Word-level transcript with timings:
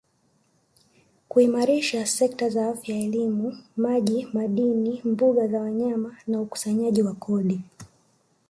kuimarisha 1.29 2.05
sekta 2.05 2.49
za 2.49 2.69
Afya 2.69 2.95
elimu 2.95 3.57
maji 3.77 4.27
madini 4.33 5.01
mbuga 5.05 5.47
za 5.47 5.59
wanyama 5.61 6.15
na 6.27 6.41
ukusanyaji 6.41 7.01
wa 7.03 7.13
kodi 7.13 7.61